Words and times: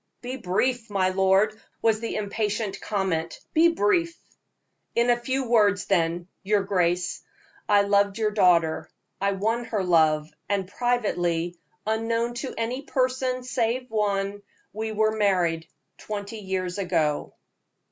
"Be 0.23 0.35
brief, 0.35 0.89
my 0.89 1.09
lord," 1.09 1.61
was 1.83 1.99
the 1.99 2.15
impatient 2.15 2.81
comment. 2.81 3.39
"Be 3.53 3.67
brief." 3.67 4.17
"In 4.95 5.11
a 5.11 5.15
few 5.19 5.47
words, 5.47 5.85
then, 5.85 6.27
your 6.41 6.63
grace, 6.63 7.21
I 7.69 7.83
loved 7.83 8.17
your 8.17 8.31
daughter. 8.31 8.89
I 9.21 9.33
won 9.33 9.65
her 9.65 9.83
love, 9.83 10.31
and 10.49 10.67
privately, 10.67 11.59
unknown 11.85 12.33
to 12.41 12.51
any 12.57 12.81
person, 12.81 13.43
save 13.43 13.91
one, 13.91 14.41
we 14.73 14.91
were 14.91 15.15
married 15.15 15.67
twenty 15.99 16.39
years 16.39 16.79
ago." 16.79 17.35